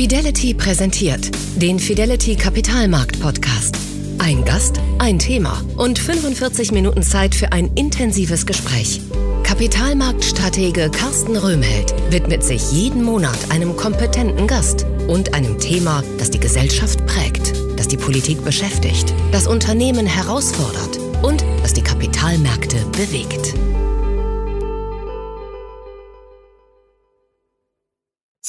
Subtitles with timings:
[0.00, 3.76] Fidelity präsentiert den Fidelity Kapitalmarkt Podcast.
[4.16, 9.02] Ein Gast, ein Thema und 45 Minuten Zeit für ein intensives Gespräch.
[9.42, 16.40] Kapitalmarktstratege Carsten Röhmheld widmet sich jeden Monat einem kompetenten Gast und einem Thema, das die
[16.40, 23.54] Gesellschaft prägt, das die Politik beschäftigt, das Unternehmen herausfordert und das die Kapitalmärkte bewegt.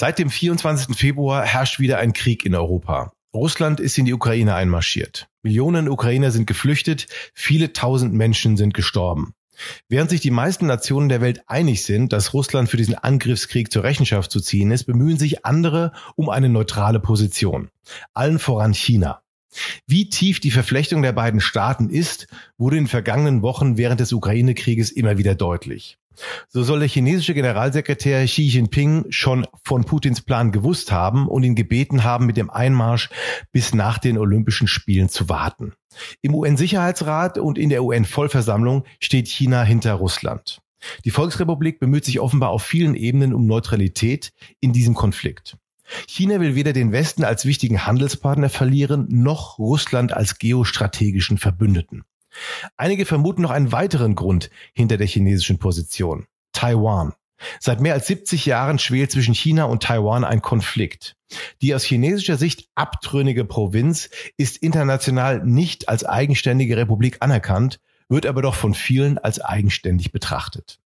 [0.02, 0.98] Seit dem 24.
[0.98, 3.12] Februar herrscht wieder ein Krieg in Europa.
[3.36, 5.28] Russland ist in die Ukraine einmarschiert.
[5.44, 7.06] Millionen Ukrainer sind geflüchtet,
[7.36, 9.36] viele tausend Menschen sind gestorben.
[9.90, 13.84] Während sich die meisten Nationen der Welt einig sind, dass Russland für diesen Angriffskrieg zur
[13.84, 17.70] Rechenschaft zu ziehen ist, bemühen sich andere um eine neutrale Position.
[18.16, 19.22] Allen voran China.
[19.86, 22.26] Wie tief die Verflechtung der beiden Staaten ist,
[22.58, 26.00] wurde in den vergangenen Wochen während des Ukraine-Krieges immer wieder deutlich.
[26.50, 31.56] So soll der chinesische Generalsekretär Xi Jinping schon von Putins Plan gewusst haben und ihn
[31.56, 33.10] gebeten haben, mit dem Einmarsch
[33.52, 35.74] bis nach den Olympischen Spielen zu warten.
[36.22, 40.62] Im UN-Sicherheitsrat und in der UN-Vollversammlung steht China hinter Russland.
[41.06, 45.58] Die Volksrepublik bemüht sich offenbar auf vielen Ebenen um Neutralität in diesem Konflikt.
[46.08, 52.04] China will weder den Westen als wichtigen Handelspartner verlieren, noch Russland als geostrategischen Verbündeten.
[52.78, 56.28] Einige vermuten noch einen weiteren Grund hinter der chinesischen Position.
[56.54, 57.14] Taiwan.
[57.60, 61.16] Seit mehr als 70 Jahren schwelt zwischen China und Taiwan ein Konflikt.
[61.62, 67.80] Die aus chinesischer Sicht abtrünnige Provinz ist international nicht als eigenständige Republik anerkannt,
[68.10, 70.80] wird aber doch von vielen als eigenständig betrachtet.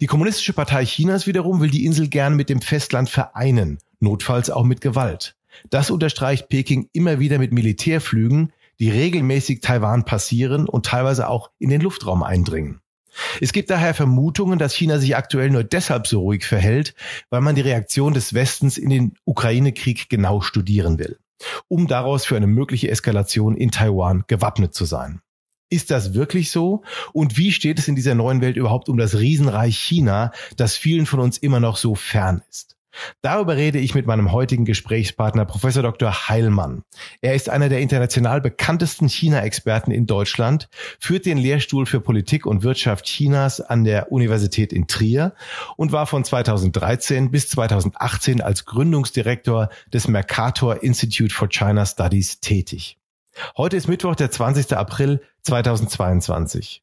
[0.00, 4.64] Die Kommunistische Partei Chinas wiederum will die Insel gern mit dem Festland vereinen, notfalls auch
[4.64, 5.36] mit Gewalt.
[5.68, 11.70] Das unterstreicht Peking immer wieder mit Militärflügen, die regelmäßig Taiwan passieren und teilweise auch in
[11.70, 12.80] den Luftraum eindringen.
[13.40, 16.94] Es gibt daher Vermutungen, dass China sich aktuell nur deshalb so ruhig verhält,
[17.28, 21.18] weil man die Reaktion des Westens in den Ukraine-Krieg genau studieren will,
[21.68, 25.20] um daraus für eine mögliche Eskalation in Taiwan gewappnet zu sein.
[25.72, 26.82] Ist das wirklich so?
[27.12, 31.06] Und wie steht es in dieser neuen Welt überhaupt um das Riesenreich China, das vielen
[31.06, 32.76] von uns immer noch so fern ist?
[33.22, 36.28] Darüber rede ich mit meinem heutigen Gesprächspartner Professor Dr.
[36.28, 36.82] Heilmann.
[37.20, 40.68] Er ist einer der international bekanntesten China-Experten in Deutschland,
[40.98, 45.34] führt den Lehrstuhl für Politik und Wirtschaft Chinas an der Universität in Trier
[45.76, 52.98] und war von 2013 bis 2018 als Gründungsdirektor des Mercator Institute for China Studies tätig.
[53.56, 54.76] Heute ist Mittwoch, der 20.
[54.76, 56.82] April 2022.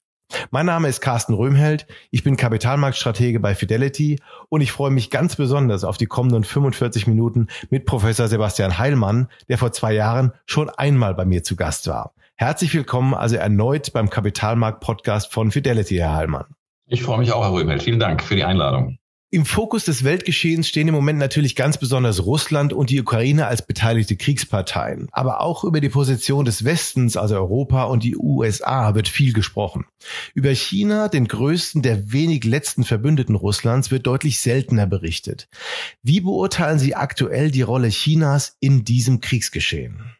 [0.51, 1.87] Mein Name ist Carsten Röhmheld.
[2.11, 7.07] Ich bin Kapitalmarktstratege bei Fidelity und ich freue mich ganz besonders auf die kommenden 45
[7.07, 11.87] Minuten mit Professor Sebastian Heilmann, der vor zwei Jahren schon einmal bei mir zu Gast
[11.87, 12.13] war.
[12.35, 16.45] Herzlich willkommen also erneut beim Kapitalmarkt Podcast von Fidelity, Herr Heilmann.
[16.87, 17.83] Ich freue mich auch, Herr Röhmheld.
[17.83, 18.97] Vielen Dank für die Einladung.
[19.29, 23.61] Im Fokus des Weltgeschehens stehen im Moment natürlich ganz besonders Russland und die Ukraine als
[23.61, 25.09] beteiligte Kriegsparteien.
[25.11, 29.85] Aber auch über die Position des Westens, also Europa und die USA, wird viel gesprochen.
[30.33, 35.49] Über China, den größten der wenig letzten Verbündeten Russlands, wird deutlich seltener berichtet.
[36.01, 40.16] Wie beurteilen Sie aktuell die Rolle Chinas in diesem Kriegsgeschehen?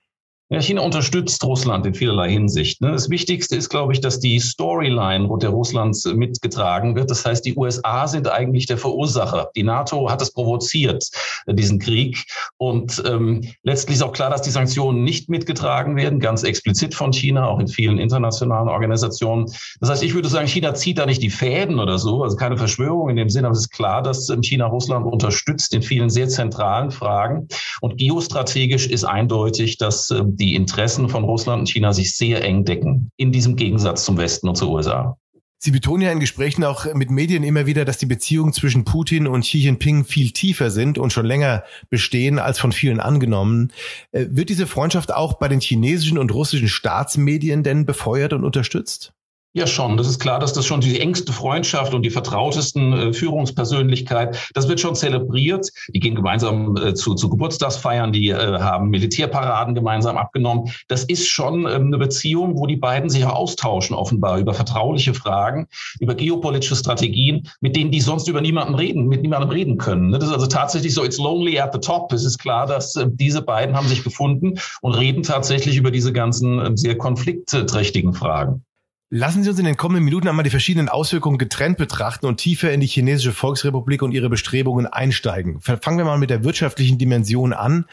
[0.50, 2.80] Ja, China unterstützt Russland in vielerlei Hinsicht.
[2.80, 2.94] Ne?
[2.94, 7.12] Das Wichtigste ist, glaube ich, dass die Storyline der Russlands mitgetragen wird.
[7.12, 9.50] Das heißt, die USA sind eigentlich der Verursacher.
[9.58, 11.10] Die NATO hat es provoziert,
[11.48, 12.24] äh, diesen Krieg.
[12.56, 17.12] Und ähm, letztlich ist auch klar, dass die Sanktionen nicht mitgetragen werden, ganz explizit von
[17.12, 19.48] China, auch in vielen internationalen Organisationen.
[19.82, 22.56] Das heißt, ich würde sagen, China zieht da nicht die Fäden oder so, also keine
[22.56, 26.10] Verschwörung in dem Sinne, aber es ist klar, dass ähm, China Russland unterstützt in vielen
[26.10, 27.50] sehr zentralen Fragen.
[27.82, 32.66] Und geostrategisch ist eindeutig, dass ähm, die Interessen von Russland und China sich sehr eng
[32.66, 35.18] decken, in diesem Gegensatz zum Westen und zur USA.
[35.60, 39.26] Sie betonen ja in Gesprächen auch mit Medien immer wieder, dass die Beziehungen zwischen Putin
[39.26, 43.74] und Xi Jinping viel tiefer sind und schon länger bestehen als von vielen angenommen.
[44.12, 49.14] Äh, wird diese Freundschaft auch bei den chinesischen und russischen Staatsmedien denn befeuert und unterstützt?
[49.54, 49.98] Ja, schon.
[49.98, 54.68] Das ist klar, dass das schon die engste Freundschaft und die vertrautesten äh, Führungspersönlichkeit, das
[54.68, 55.70] wird schon zelebriert.
[55.88, 60.72] Die gehen gemeinsam äh, zu, zu Geburtstagsfeiern, die äh, haben Militärparaden gemeinsam abgenommen.
[60.90, 65.16] Das ist schon ähm, eine Beziehung, wo die beiden sich auch austauschen, offenbar über vertrauliche
[65.16, 65.68] Fragen,
[66.00, 70.10] über geopolitische Strategien, mit denen die sonst über niemanden reden, mit niemandem reden können.
[70.10, 70.20] Ne?
[70.20, 72.14] Das ist also tatsächlich so, it's lonely at the top.
[72.14, 76.14] Es ist klar, dass äh, diese beiden haben sich gefunden und reden tatsächlich über diese
[76.14, 78.67] ganzen äh, sehr konfliktträchtigen Fragen.
[79.10, 82.74] Lassen Sie uns in den kommenden Minuten einmal die verschiedenen Auswirkungen getrennt betrachten und tiefer
[82.74, 85.62] in die chinesische Volksrepublik und ihre Bestrebungen einsteigen.
[85.62, 87.86] Fangen wir mal mit der wirtschaftlichen Dimension an.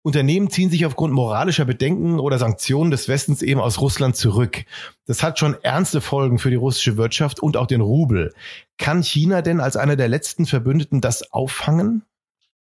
[0.00, 4.64] Unternehmen ziehen sich aufgrund moralischer Bedenken oder Sanktionen des Westens eben aus Russland zurück.
[5.06, 8.32] Das hat schon ernste Folgen für die russische Wirtschaft und auch den Rubel.
[8.78, 12.04] Kann China denn als einer der letzten Verbündeten das auffangen?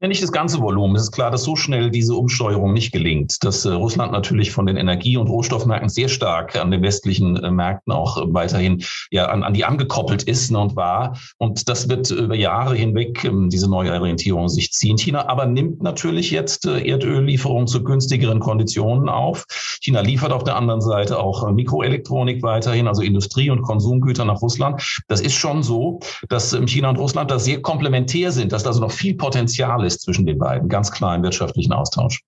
[0.06, 0.98] Nicht das ganze Volumen.
[0.98, 4.66] Es ist klar, dass so schnell diese Umsteuerung nicht gelingt, dass äh, Russland natürlich von
[4.66, 9.28] den Energie- und Rohstoffmärkten sehr stark an den westlichen äh, Märkten auch äh, weiterhin ja
[9.28, 11.18] an, an die angekoppelt ist ne, und war.
[11.38, 14.98] Und das wird über Jahre hinweg ähm, diese neue Orientierung sich ziehen.
[14.98, 19.46] China aber nimmt natürlich jetzt äh, Erdöllieferungen zu günstigeren Konditionen auf.
[19.80, 24.42] China liefert auf der anderen Seite auch äh, Mikroelektronik weiterhin, also Industrie- und Konsumgüter nach
[24.42, 25.02] Russland.
[25.08, 28.72] Das ist schon so, dass ähm, China und Russland da sehr komplementär sind, dass da
[28.72, 32.22] also noch viel Potenzial ist ist zwischen den beiden, ganz klar im wirtschaftlichen Austausch.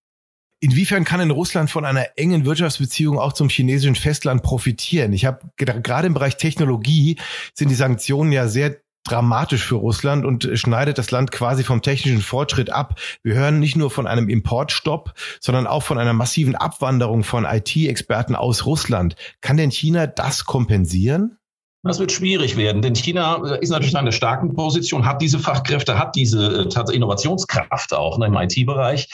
[0.62, 5.14] Inwiefern kann in Russland von einer engen Wirtschaftsbeziehung auch zum chinesischen Festland profitieren?
[5.14, 7.18] Ich habe gerade im Bereich Technologie
[7.54, 12.22] sind die Sanktionen ja sehr dramatisch für Russland und schneidet das Land quasi vom technischen
[12.22, 13.00] Fortschritt ab.
[13.22, 18.36] Wir hören nicht nur von einem Importstopp, sondern auch von einer massiven Abwanderung von IT-Experten
[18.36, 19.16] aus Russland.
[19.42, 21.38] Kann denn China das kompensieren?
[21.86, 26.00] Das wird schwierig werden, denn China ist natürlich in einer starken Position, hat diese Fachkräfte,
[26.00, 29.08] hat diese äh, Innovationskraft auch ne, im IT-Bereich.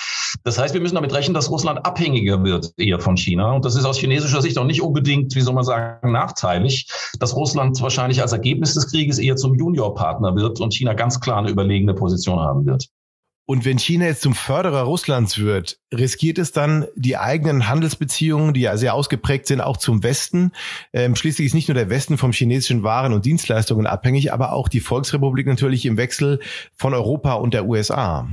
[0.46, 3.52] Das heißt, wir müssen damit rechnen, dass Russland abhängiger wird eher von China.
[3.52, 6.88] Und das ist aus chinesischer Sicht auch nicht unbedingt, wie soll man sagen, nachteilig,
[7.20, 11.40] dass Russland wahrscheinlich als Ergebnis des Krieges eher zum Juniorpartner wird und China ganz klar
[11.40, 12.88] eine überlegene Position haben wird.
[13.46, 18.62] Und wenn China jetzt zum Förderer Russlands wird, riskiert es dann die eigenen Handelsbeziehungen, die
[18.62, 20.52] ja sehr ausgeprägt sind, auch zum Westen.
[20.94, 24.70] Ähm, schließlich ist nicht nur der Westen vom chinesischen Waren und Dienstleistungen abhängig, aber auch
[24.70, 26.40] die Volksrepublik natürlich im Wechsel
[26.76, 28.30] von Europa und der USA.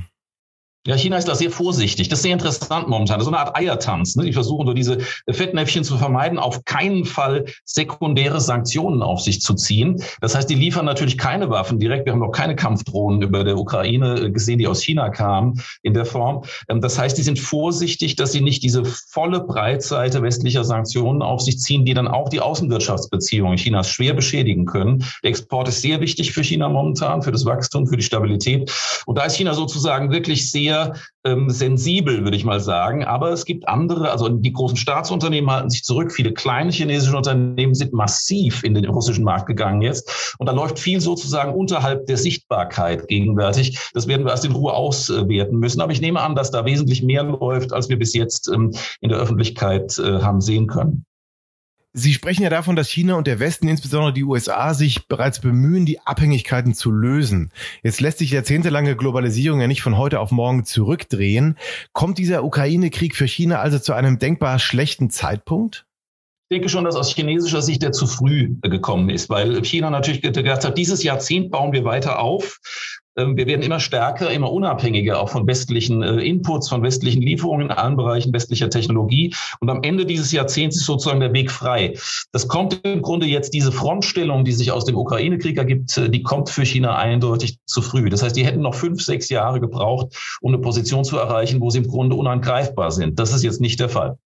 [0.88, 2.08] Ja, China ist da sehr vorsichtig.
[2.08, 3.18] Das ist sehr interessant momentan.
[3.18, 4.16] Das ist so eine Art Eiertanz.
[4.16, 4.24] Ne?
[4.24, 4.96] Die versuchen nur diese
[5.28, 10.02] Fettnäpfchen zu vermeiden, auf keinen Fall sekundäre Sanktionen auf sich zu ziehen.
[10.22, 12.06] Das heißt, die liefern natürlich keine Waffen direkt.
[12.06, 16.06] Wir haben noch keine Kampfdrohnen über der Ukraine gesehen, die aus China kamen in der
[16.06, 16.44] Form.
[16.70, 21.42] Ähm, das heißt, die sind vorsichtig, dass sie nicht diese volle Breitseite westlicher Sanktionen auf
[21.42, 25.04] sich ziehen, die dann auch die Außenwirtschaftsbeziehungen Chinas schwer beschädigen können.
[25.22, 28.72] Der Export ist sehr wichtig für China momentan, für das Wachstum, für die Stabilität.
[29.04, 30.77] Und da ist China sozusagen wirklich sehr
[31.24, 33.04] ähm, sensibel, würde ich mal sagen.
[33.04, 36.12] Aber es gibt andere, also die großen Staatsunternehmen halten sich zurück.
[36.12, 40.34] Viele kleine chinesische Unternehmen sind massiv in den russischen Markt gegangen jetzt.
[40.38, 43.78] Und da läuft viel sozusagen unterhalb der Sichtbarkeit gegenwärtig.
[43.94, 45.80] Das werden wir erst in Ruhe auswerten müssen.
[45.80, 49.08] Aber ich nehme an, dass da wesentlich mehr läuft, als wir bis jetzt ähm, in
[49.08, 51.04] der Öffentlichkeit äh, haben sehen können.
[51.98, 55.84] Sie sprechen ja davon, dass China und der Westen, insbesondere die USA, sich bereits bemühen,
[55.84, 57.50] die Abhängigkeiten zu lösen.
[57.82, 61.58] Jetzt lässt sich jahrzehntelange Globalisierung ja nicht von heute auf morgen zurückdrehen.
[61.92, 65.86] Kommt dieser Ukraine-Krieg für China also zu einem denkbar schlechten Zeitpunkt?
[66.50, 70.22] Ich denke schon, dass aus chinesischer Sicht der zu früh gekommen ist, weil China natürlich
[70.22, 72.60] gesagt hat, dieses Jahrzehnt bauen wir weiter auf.
[73.18, 77.66] Ähm, wir werden immer stärker, immer unabhängiger auch von westlichen äh, Inputs, von westlichen Lieferungen
[77.66, 79.34] in allen Bereichen westlicher Technologie.
[79.60, 81.94] Und am Ende dieses Jahrzehnts ist sozusagen der Weg frei.
[82.32, 86.22] Das kommt im Grunde jetzt diese Frontstellung, die sich aus dem Ukraine-Krieg ergibt, äh, die
[86.22, 88.08] kommt für China eindeutig zu früh.
[88.08, 91.70] Das heißt, die hätten noch fünf, sechs Jahre gebraucht, um eine Position zu erreichen, wo
[91.70, 93.18] sie im Grunde unangreifbar sind.
[93.18, 94.16] Das ist jetzt nicht der Fall.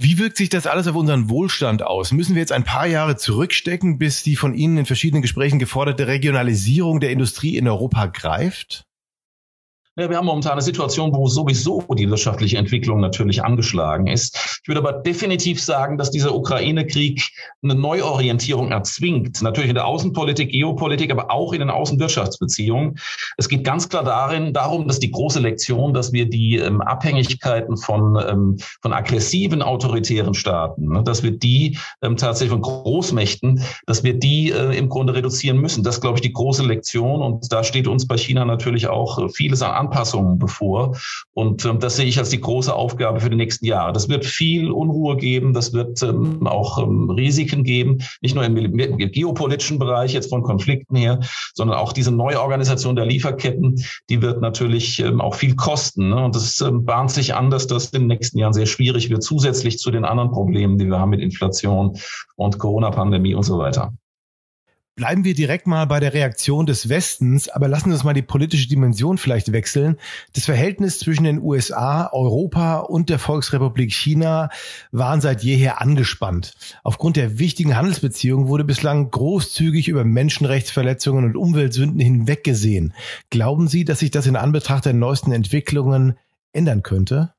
[0.00, 2.12] Wie wirkt sich das alles auf unseren Wohlstand aus?
[2.12, 6.06] Müssen wir jetzt ein paar Jahre zurückstecken, bis die von Ihnen in verschiedenen Gesprächen geforderte
[6.06, 8.87] Regionalisierung der Industrie in Europa greift?
[9.98, 14.60] Ja, wir haben momentan eine Situation, wo sowieso die wirtschaftliche Entwicklung natürlich angeschlagen ist.
[14.62, 17.28] Ich würde aber definitiv sagen, dass dieser Ukraine-Krieg
[17.64, 19.42] eine Neuorientierung erzwingt.
[19.42, 23.00] Natürlich in der Außenpolitik, Geopolitik, aber auch in den Außenwirtschaftsbeziehungen.
[23.38, 27.76] Es geht ganz klar darin, darum, dass die große Lektion, dass wir die ähm, Abhängigkeiten
[27.76, 34.04] von, ähm, von aggressiven autoritären Staaten, ne, dass wir die ähm, tatsächlich von Großmächten, dass
[34.04, 35.82] wir die äh, im Grunde reduzieren müssen.
[35.82, 37.20] Das ist, glaube ich, die große Lektion.
[37.20, 40.96] Und da steht uns bei China natürlich auch äh, vieles an Anpassungen bevor.
[41.32, 43.92] Und ähm, das sehe ich als die große Aufgabe für die nächsten Jahre.
[43.92, 48.56] Das wird viel Unruhe geben, das wird ähm, auch ähm, Risiken geben, nicht nur im,
[48.56, 51.20] im geopolitischen Bereich jetzt von Konflikten her,
[51.54, 56.10] sondern auch diese Neuorganisation der Lieferketten, die wird natürlich ähm, auch viel kosten.
[56.10, 56.24] Ne?
[56.24, 59.22] Und es ähm, bahnt sich an, dass das in den nächsten Jahren sehr schwierig wird,
[59.22, 61.98] zusätzlich zu den anderen Problemen, die wir haben mit Inflation
[62.36, 63.92] und Corona-Pandemie und so weiter.
[64.98, 68.22] Bleiben wir direkt mal bei der Reaktion des Westens, aber lassen wir uns mal die
[68.22, 69.96] politische Dimension vielleicht wechseln.
[70.34, 74.50] Das Verhältnis zwischen den USA, Europa und der Volksrepublik China
[74.90, 76.56] waren seit jeher angespannt.
[76.82, 82.92] Aufgrund der wichtigen Handelsbeziehungen wurde bislang großzügig über Menschenrechtsverletzungen und Umweltsünden hinweggesehen.
[83.30, 86.18] Glauben Sie, dass sich das in Anbetracht der neuesten Entwicklungen
[86.52, 87.34] ändern könnte?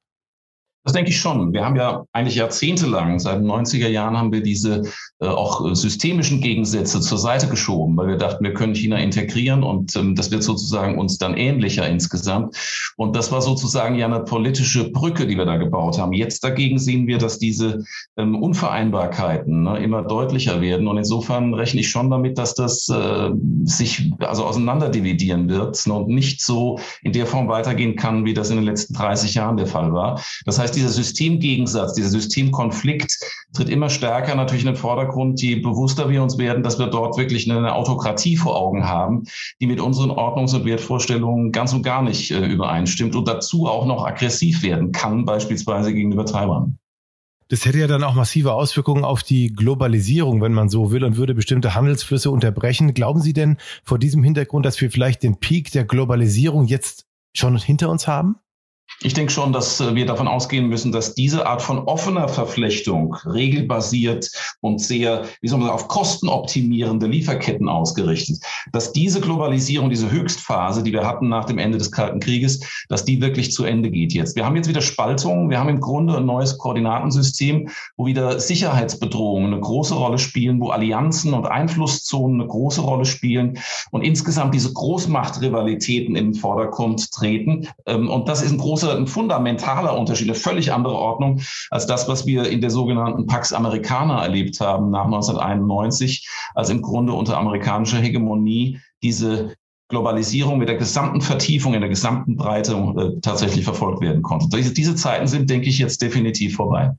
[0.89, 1.53] Das denke ich schon.
[1.53, 4.81] Wir haben ja eigentlich jahrzehntelang, seit den 90er Jahren haben wir diese
[5.19, 9.95] äh, auch systemischen Gegensätze zur Seite geschoben, weil wir dachten, wir können China integrieren und
[9.95, 12.55] ähm, das wird sozusagen uns dann ähnlicher insgesamt.
[12.97, 16.11] Und das war sozusagen ja eine politische Brücke, die wir da gebaut haben.
[16.11, 17.83] Jetzt dagegen sehen wir, dass diese
[18.17, 20.87] ähm, Unvereinbarkeiten ne, immer deutlicher werden.
[20.87, 23.29] Und insofern rechne ich schon damit, dass das äh,
[23.63, 28.49] sich also auseinanderdividieren wird ne, und nicht so in der Form weitergehen kann, wie das
[28.49, 30.19] in den letzten 30 Jahren der Fall war.
[30.45, 33.19] Das heißt, dieser Systemgegensatz, dieser Systemkonflikt
[33.53, 37.17] tritt immer stärker natürlich in den Vordergrund, je bewusster wir uns werden, dass wir dort
[37.17, 39.23] wirklich eine Autokratie vor Augen haben,
[39.59, 43.85] die mit unseren Ordnungs- und Wertvorstellungen ganz und gar nicht äh, übereinstimmt und dazu auch
[43.85, 46.77] noch aggressiv werden kann, beispielsweise gegenüber Taiwan.
[47.49, 51.17] Das hätte ja dann auch massive Auswirkungen auf die Globalisierung, wenn man so will, und
[51.17, 52.93] würde bestimmte Handelsflüsse unterbrechen.
[52.93, 57.57] Glauben Sie denn vor diesem Hintergrund, dass wir vielleicht den Peak der Globalisierung jetzt schon
[57.57, 58.35] hinter uns haben?
[59.01, 63.15] Ich denke schon, dass äh, wir davon ausgehen müssen, dass diese Art von offener Verflechtung,
[63.25, 64.29] regelbasiert
[64.59, 68.39] und sehr, wie soll man sagen, auf kostenoptimierende Lieferketten ausgerichtet,
[68.73, 73.05] dass diese Globalisierung, diese Höchstphase, die wir hatten nach dem Ende des Kalten Krieges, dass
[73.05, 74.35] die wirklich zu Ende geht jetzt.
[74.35, 75.49] Wir haben jetzt wieder Spaltungen.
[75.49, 80.69] Wir haben im Grunde ein neues Koordinatensystem, wo wieder Sicherheitsbedrohungen eine große Rolle spielen, wo
[80.69, 83.59] Allianzen und Einflusszonen eine große Rolle spielen
[83.91, 87.67] und insgesamt diese Großmachtrivalitäten in den Vordergrund treten.
[87.85, 91.85] Ähm, und das ist ein großer großer, ein fundamentaler Unterschied, eine völlig andere Ordnung als
[91.85, 97.13] das, was wir in der sogenannten Pax Americana erlebt haben nach 1991, als im Grunde
[97.13, 99.55] unter amerikanischer Hegemonie diese
[99.89, 104.47] Globalisierung mit der gesamten Vertiefung in der gesamten Breite äh, tatsächlich verfolgt werden konnte.
[104.55, 106.91] Diese, diese Zeiten sind, denke ich, jetzt definitiv vorbei.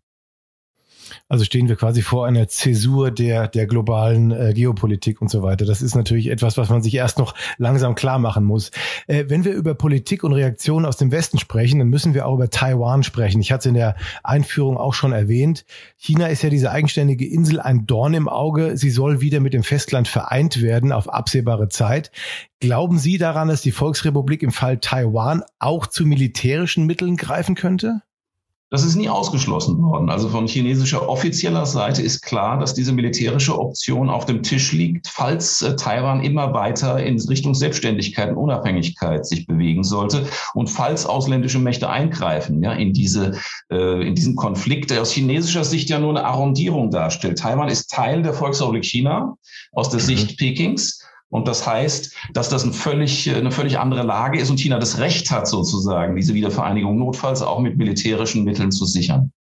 [1.31, 5.65] Also stehen wir quasi vor einer Zäsur der, der globalen äh, Geopolitik und so weiter.
[5.65, 8.73] Das ist natürlich etwas, was man sich erst noch langsam klar machen muss.
[9.07, 12.35] Äh, wenn wir über Politik und Reaktionen aus dem Westen sprechen, dann müssen wir auch
[12.35, 13.41] über Taiwan sprechen.
[13.41, 13.95] Ich hatte es in der
[14.25, 15.65] Einführung auch schon erwähnt.
[15.97, 18.77] China ist ja diese eigenständige Insel ein Dorn im Auge.
[18.77, 22.11] Sie soll wieder mit dem Festland vereint werden auf absehbare Zeit.
[22.59, 28.03] Glauben Sie daran, dass die Volksrepublik im Fall Taiwan auch zu militärischen Mitteln greifen könnte?
[28.71, 30.11] Das ist nie ausgeschlossen worden.
[30.11, 35.09] Also von chinesischer offizieller Seite ist klar, dass diese militärische Option auf dem Tisch liegt,
[35.09, 40.25] falls äh, Taiwan immer weiter in Richtung Selbstständigkeit und Unabhängigkeit sich bewegen sollte
[40.55, 43.33] und falls ausländische Mächte eingreifen ja, in, diese,
[43.73, 47.39] äh, in diesen Konflikt, der aus chinesischer Sicht ja nur eine Arrondierung darstellt.
[47.39, 49.37] Taiwan ist Teil der Volksrepublik China
[49.73, 50.05] aus der mhm.
[50.05, 51.00] Sicht Pekings.
[51.31, 54.99] Und das heißt, dass das ein völlig, eine völlig andere Lage ist und China das
[54.99, 59.33] Recht hat, sozusagen, diese Wiedervereinigung notfalls auch mit militärischen Mitteln zu sichern.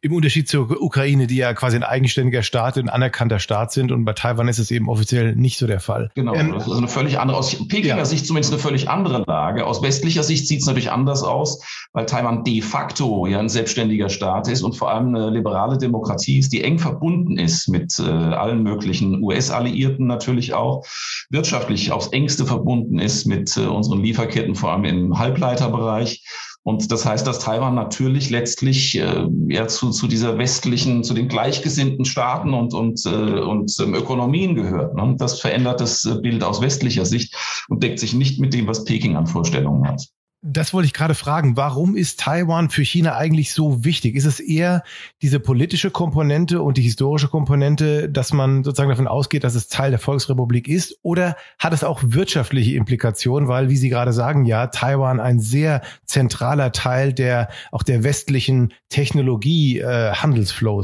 [0.00, 4.04] Im Unterschied zur Ukraine, die ja quasi ein eigenständiger Staat, ein anerkannter Staat sind und
[4.04, 6.10] bei Taiwan ist es eben offiziell nicht so der Fall.
[6.14, 8.04] Genau, ähm, das ist eine völlig andere, aus Pekinger ja.
[8.04, 9.66] Sicht zumindest eine völlig andere Lage.
[9.66, 11.62] Aus westlicher Sicht sieht es natürlich anders aus,
[11.92, 16.38] weil Taiwan de facto ja ein selbstständiger Staat ist und vor allem eine liberale Demokratie
[16.38, 20.84] ist, die eng verbunden ist mit äh, allen möglichen US-Alliierten natürlich auch,
[21.30, 26.24] wirtschaftlich aufs engste verbunden ist mit äh, unseren Lieferketten, vor allem im Halbleiterbereich
[26.66, 31.28] und das heißt, dass Taiwan natürlich letztlich äh, ja zu, zu dieser westlichen, zu den
[31.28, 34.96] gleichgesinnten Staaten und, und, äh, und ähm, Ökonomien gehört.
[34.96, 35.14] Ne?
[35.16, 37.36] Das verändert das äh, Bild aus westlicher Sicht
[37.68, 40.08] und deckt sich nicht mit dem, was Peking an Vorstellungen hat.
[40.42, 41.56] Das wollte ich gerade fragen.
[41.56, 44.14] Warum ist Taiwan für China eigentlich so wichtig?
[44.14, 44.84] Ist es eher
[45.22, 49.90] diese politische Komponente und die historische Komponente, dass man sozusagen davon ausgeht, dass es Teil
[49.90, 50.98] der Volksrepublik ist?
[51.02, 53.48] Oder hat es auch wirtschaftliche Implikationen?
[53.48, 58.72] Weil, wie Sie gerade sagen, ja, Taiwan ein sehr zentraler Teil der, auch der westlichen
[58.88, 60.12] Technologie, äh,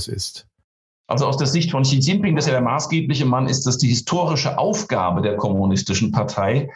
[0.09, 0.47] ist.
[1.09, 3.89] Also aus der Sicht von Xi Jinping, dass er der maßgebliche Mann ist, dass die
[3.89, 6.71] historische Aufgabe der kommunistischen Partei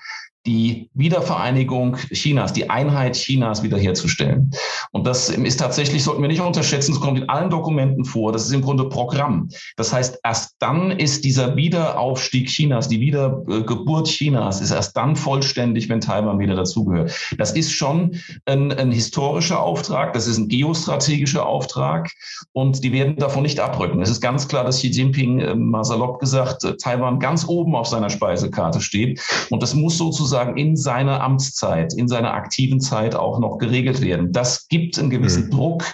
[0.47, 4.53] die Wiedervereinigung Chinas, die Einheit Chinas wiederherzustellen.
[4.93, 8.47] Und das ist tatsächlich, sollten wir nicht unterschätzen, es kommt in allen Dokumenten vor, das
[8.47, 9.49] ist im Grunde Programm.
[9.77, 15.89] Das heißt, erst dann ist dieser Wiederaufstieg Chinas, die Wiedergeburt Chinas, ist erst dann vollständig,
[15.89, 17.13] wenn Taiwan wieder dazugehört.
[17.39, 22.11] Das ist schon ein, ein historischer Auftrag, das ist ein geostrategischer Auftrag
[22.53, 24.01] und die werden davon nicht abrücken.
[24.01, 27.89] Es ist ganz klar, dass Xi Jinping, äh, mal salopp gesagt, Taiwan ganz oben auf
[27.89, 33.15] seiner Speisekarte steht und das muss sozusagen sozusagen in seiner Amtszeit, in seiner aktiven Zeit
[33.15, 34.33] auch noch geregelt werden.
[34.33, 35.51] Das gibt einen gewissen mhm.
[35.51, 35.85] Druck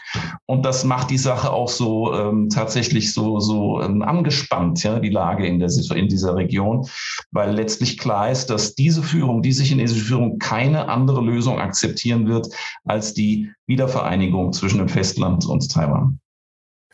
[0.46, 5.10] und das macht die Sache auch so ähm, tatsächlich so, so ähm, angespannt, ja, die
[5.10, 6.88] Lage in, der, in dieser Region,
[7.30, 12.48] weil letztlich klar ist, dass diese Führung, diese chinesische Führung keine andere Lösung akzeptieren wird
[12.84, 16.18] als die Wiedervereinigung zwischen dem Festland und Taiwan.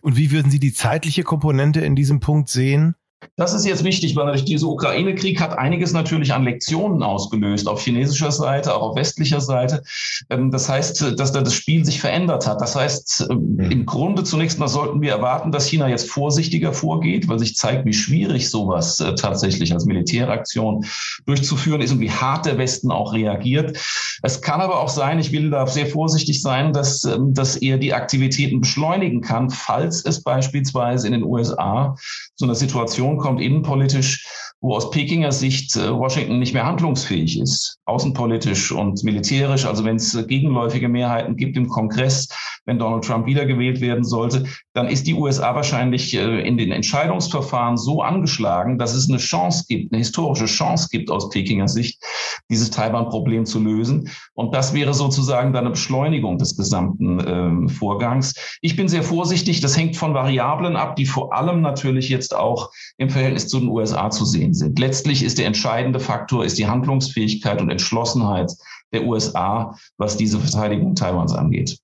[0.03, 2.95] Und wie würden Sie die zeitliche Komponente in diesem Punkt sehen?
[3.37, 7.81] Das ist jetzt wichtig, weil natürlich dieser Ukraine-Krieg hat einiges natürlich an Lektionen ausgelöst, auf
[7.81, 9.83] chinesischer Seite, auch auf westlicher Seite.
[10.31, 12.61] Ähm, das heißt, dass da das Spiel sich verändert hat.
[12.61, 13.71] Das heißt, ähm, mhm.
[13.71, 17.85] im Grunde zunächst mal sollten wir erwarten, dass China jetzt vorsichtiger vorgeht, weil sich zeigt,
[17.87, 20.85] wie schwierig sowas äh, tatsächlich als Militäraktion
[21.27, 23.79] durchzuführen ist und wie hart der Westen auch reagiert.
[24.23, 27.79] Es kann aber auch sein, ich will da sehr vorsichtig sein, dass, ähm, dass er
[27.79, 31.97] die Aktivitäten beschleunigen kann, falls es beispielsweise in den USA
[32.39, 34.27] so eine Situation kommt, innenpolitisch,
[34.61, 39.65] wo aus Pekinger Sicht äh, Washington nicht mehr handlungsfähig ist, außenpolitisch und militärisch.
[39.65, 42.29] Also wenn es gegenläufige Mehrheiten gibt im Kongress,
[42.65, 47.77] wenn Donald Trump wiedergewählt werden sollte, dann ist die USA wahrscheinlich äh, in den Entscheidungsverfahren
[47.77, 52.03] so angeschlagen, dass es eine Chance gibt, eine historische Chance gibt aus Pekinger Sicht,
[52.51, 54.11] dieses Taiwan-Problem zu lösen.
[54.35, 58.35] Und das wäre sozusagen dann eine Beschleunigung des gesamten äh, Vorgangs.
[58.61, 59.61] Ich bin sehr vorsichtig.
[59.61, 63.69] Das hängt von Variablen ab, die vor allem natürlich jetzt auch im Verhältnis zu den
[63.69, 64.79] USA zu sehen sind.
[64.79, 68.53] Letztlich ist der entscheidende Faktor ist die Handlungsfähigkeit und Entschlossenheit
[68.93, 71.79] der USA, was diese Verteidigung Taiwans angeht.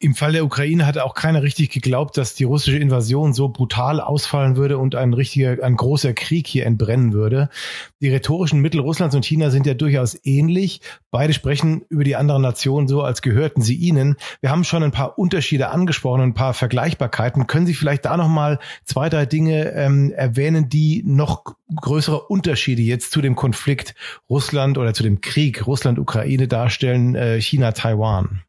[0.00, 4.00] Im Fall der Ukraine hatte auch keiner richtig geglaubt, dass die russische Invasion so brutal
[4.00, 7.48] ausfallen würde und ein richtiger, ein großer Krieg hier entbrennen würde.
[8.00, 10.82] Die rhetorischen Mittel Russlands und China sind ja durchaus ähnlich.
[11.10, 14.14] Beide sprechen über die anderen Nationen so, als gehörten sie ihnen.
[14.40, 17.48] Wir haben schon ein paar Unterschiede angesprochen ein paar Vergleichbarkeiten.
[17.48, 21.42] Können Sie vielleicht da noch mal zwei, drei Dinge ähm, erwähnen, die noch
[21.74, 23.96] größere Unterschiede jetzt zu dem Konflikt
[24.30, 28.44] Russland oder zu dem Krieg Russland-Ukraine darstellen, äh, China-Taiwan?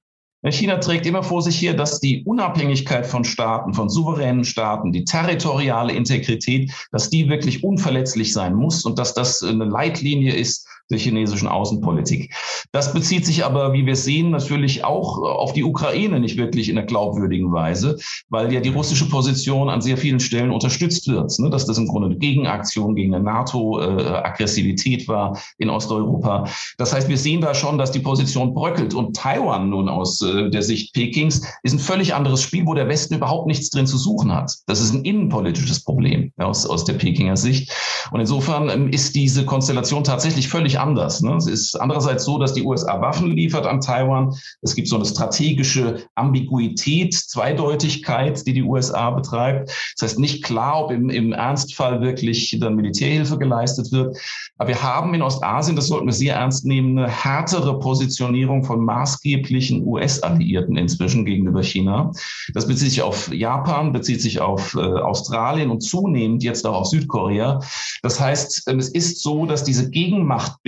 [0.47, 5.03] China trägt immer vor sich hier, dass die Unabhängigkeit von Staaten, von souveränen Staaten, die
[5.03, 10.97] territoriale Integrität, dass die wirklich unverletzlich sein muss und dass das eine Leitlinie ist der
[10.97, 12.33] chinesischen Außenpolitik.
[12.71, 16.77] Das bezieht sich aber, wie wir sehen, natürlich auch auf die Ukraine nicht wirklich in
[16.77, 17.97] einer glaubwürdigen Weise,
[18.29, 21.49] weil ja die russische Position an sehr vielen Stellen unterstützt wird, ne?
[21.49, 26.45] dass das im Grunde eine Gegenaktion gegen eine NATO-Aggressivität war in Osteuropa.
[26.77, 30.49] Das heißt, wir sehen da schon, dass die Position bröckelt und Taiwan nun aus äh,
[30.49, 33.97] der Sicht Pekings ist ein völlig anderes Spiel, wo der Westen überhaupt nichts drin zu
[33.97, 34.53] suchen hat.
[34.67, 37.71] Das ist ein innenpolitisches Problem aus, aus der Pekinger Sicht.
[38.11, 41.21] Und insofern ähm, ist diese Konstellation tatsächlich völlig anders.
[41.21, 41.35] Ne?
[41.35, 44.35] Es ist andererseits so, dass die USA Waffen liefert an Taiwan.
[44.61, 49.69] Es gibt so eine strategische Ambiguität, Zweideutigkeit, die die USA betreibt.
[49.97, 54.17] Das heißt nicht klar, ob im, im Ernstfall wirklich dann Militärhilfe geleistet wird.
[54.57, 58.83] Aber wir haben in Ostasien, das sollten wir sehr ernst nehmen, eine härtere Positionierung von
[58.83, 62.11] maßgeblichen US-Alliierten inzwischen gegenüber China.
[62.53, 66.87] Das bezieht sich auf Japan, bezieht sich auf äh, Australien und zunehmend jetzt auch auf
[66.87, 67.61] Südkorea.
[68.01, 69.89] Das heißt, ähm, es ist so, dass diese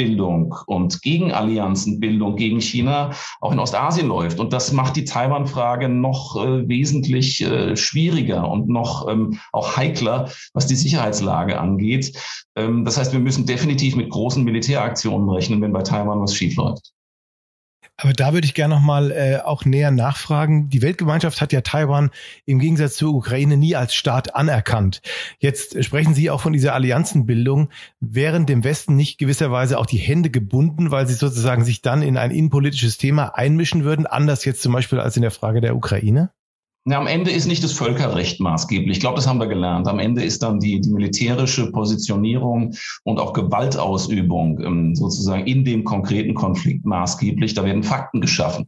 [0.01, 4.39] Gegenmachtbildung und Gegenallianzenbildung gegen China auch in Ostasien läuft.
[4.39, 10.29] Und das macht die Taiwan-Frage noch äh, wesentlich äh, schwieriger und noch ähm, auch heikler,
[10.53, 12.17] was die Sicherheitslage angeht.
[12.55, 16.91] Ähm, das heißt, wir müssen definitiv mit großen Militäraktionen rechnen, wenn bei Taiwan was schiefläuft.
[18.01, 20.69] Aber da würde ich gerne nochmal äh, auch näher nachfragen.
[20.69, 22.09] Die Weltgemeinschaft hat ja Taiwan
[22.45, 25.03] im Gegensatz zur Ukraine nie als Staat anerkannt.
[25.37, 27.69] Jetzt sprechen Sie auch von dieser Allianzenbildung.
[27.99, 32.17] Wären dem Westen nicht gewisserweise auch die Hände gebunden, weil sie sozusagen sich dann in
[32.17, 36.31] ein innenpolitisches Thema einmischen würden, anders jetzt zum Beispiel als in der Frage der Ukraine?
[36.83, 38.97] Na, am Ende ist nicht das Völkerrecht maßgeblich.
[38.97, 39.87] Ich glaube, das haben wir gelernt.
[39.87, 45.83] Am Ende ist dann die, die militärische Positionierung und auch Gewaltausübung ähm, sozusagen in dem
[45.83, 47.53] konkreten Konflikt maßgeblich.
[47.53, 48.67] Da werden Fakten geschaffen.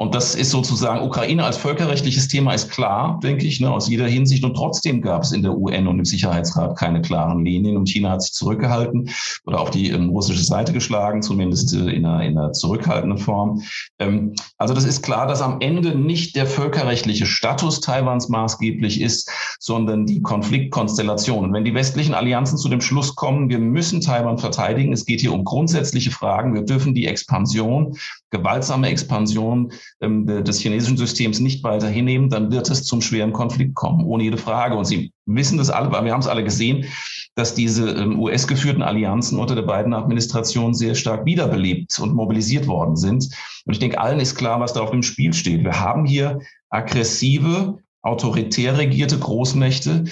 [0.00, 4.06] Und das ist sozusagen, Ukraine als völkerrechtliches Thema ist klar, denke ich, ne, aus jeder
[4.06, 4.44] Hinsicht.
[4.44, 7.76] Und trotzdem gab es in der UN und im Sicherheitsrat keine klaren Linien.
[7.76, 9.10] Und China hat sich zurückgehalten
[9.44, 13.60] oder auf die ähm, russische Seite geschlagen, zumindest äh, in, einer, in einer zurückhaltenden Form.
[13.98, 19.32] Ähm, also das ist klar, dass am Ende nicht der völkerrechtliche Status Taiwans maßgeblich ist,
[19.58, 21.46] sondern die Konfliktkonstellation.
[21.46, 25.20] Und wenn die westlichen Allianzen zu dem Schluss kommen, wir müssen Taiwan verteidigen, es geht
[25.20, 27.96] hier um grundsätzliche Fragen, wir dürfen die Expansion,
[28.30, 33.74] gewaltsame Expansion ähm, des chinesischen Systems nicht weiter hinnehmen, dann wird es zum schweren Konflikt
[33.74, 34.76] kommen, ohne jede Frage.
[34.76, 36.86] Und Sie wissen das alle, wir haben es alle gesehen,
[37.34, 42.96] dass diese ähm, US-geführten Allianzen unter der beiden Administrationen sehr stark wiederbelebt und mobilisiert worden
[42.96, 43.28] sind.
[43.64, 45.62] Und ich denke, allen ist klar, was da auf dem Spiel steht.
[45.62, 50.04] Wir haben hier aggressive, autoritär regierte Großmächte,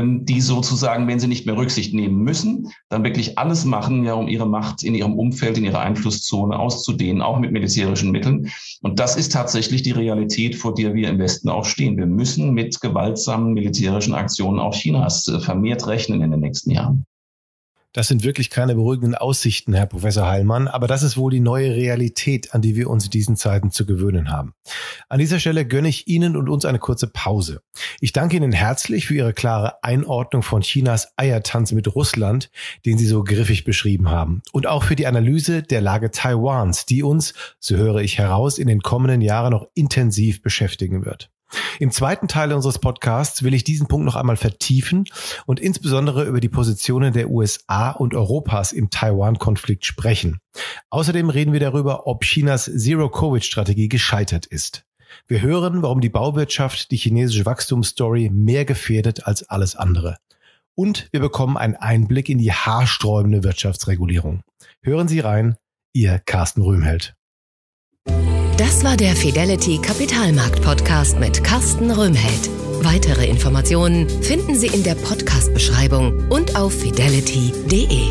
[0.00, 4.28] die sozusagen, wenn sie nicht mehr Rücksicht nehmen müssen, dann wirklich alles machen, ja, um
[4.28, 8.50] ihre Macht in ihrem Umfeld, in ihrer Einflusszone auszudehnen, auch mit militärischen Mitteln.
[8.82, 11.96] Und das ist tatsächlich die Realität, vor der wir im Westen auch stehen.
[11.96, 17.06] Wir müssen mit gewaltsamen militärischen Aktionen auch Chinas äh, vermehrt rechnen in den nächsten Jahren.
[17.94, 21.74] Das sind wirklich keine beruhigenden Aussichten, Herr Professor Heilmann, aber das ist wohl die neue
[21.74, 24.54] Realität, an die wir uns in diesen Zeiten zu gewöhnen haben.
[25.10, 27.60] An dieser Stelle gönne ich Ihnen und uns eine kurze Pause.
[28.00, 32.50] Ich danke Ihnen herzlich für Ihre klare Einordnung von Chinas Eiertanz mit Russland,
[32.86, 37.02] den Sie so griffig beschrieben haben, und auch für die Analyse der Lage Taiwans, die
[37.02, 41.30] uns, so höre ich heraus, in den kommenden Jahren noch intensiv beschäftigen wird.
[41.78, 45.04] Im zweiten Teil unseres Podcasts will ich diesen Punkt noch einmal vertiefen
[45.46, 50.38] und insbesondere über die Positionen der USA und Europas im Taiwan-Konflikt sprechen.
[50.90, 54.84] Außerdem reden wir darüber, ob Chinas Zero-Covid-Strategie gescheitert ist.
[55.26, 60.18] Wir hören, warum die Bauwirtschaft die chinesische Wachstumsstory mehr gefährdet als alles andere.
[60.74, 64.42] Und wir bekommen einen Einblick in die haarsträubende Wirtschaftsregulierung.
[64.82, 65.56] Hören Sie rein,
[65.92, 67.14] Ihr Carsten Röhmheld.
[68.62, 72.48] Das war der Fidelity Kapitalmarkt Podcast mit Carsten Röhmheld.
[72.84, 78.06] Weitere Informationen finden Sie in der Podcast-Beschreibung und auf fidelity.de.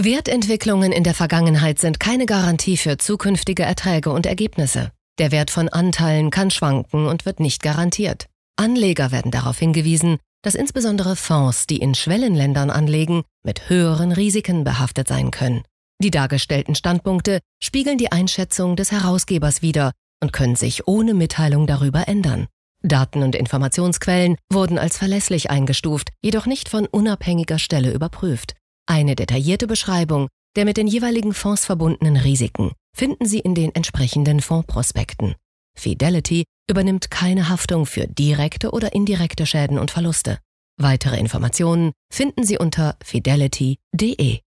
[0.00, 4.92] Wertentwicklungen in der Vergangenheit sind keine Garantie für zukünftige Erträge und Ergebnisse.
[5.18, 8.28] Der Wert von Anteilen kann schwanken und wird nicht garantiert.
[8.54, 15.08] Anleger werden darauf hingewiesen, dass insbesondere Fonds, die in Schwellenländern anlegen, mit höheren Risiken behaftet
[15.08, 15.64] sein können.
[16.02, 22.08] Die dargestellten Standpunkte spiegeln die Einschätzung des Herausgebers wider und können sich ohne Mitteilung darüber
[22.08, 22.46] ändern.
[22.82, 28.54] Daten und Informationsquellen wurden als verlässlich eingestuft, jedoch nicht von unabhängiger Stelle überprüft.
[28.86, 34.40] Eine detaillierte Beschreibung der mit den jeweiligen Fonds verbundenen Risiken finden Sie in den entsprechenden
[34.40, 35.34] Fondsprospekten.
[35.78, 40.38] Fidelity übernimmt keine Haftung für direkte oder indirekte Schäden und Verluste.
[40.78, 44.40] Weitere Informationen finden Sie unter fidelity.de.